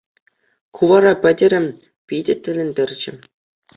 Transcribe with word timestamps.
Ку 0.75 0.81
вара 0.91 1.13
Петӗре 1.23 1.59
питӗ 2.07 2.35
тӗлӗнтерчӗ. 2.43 3.11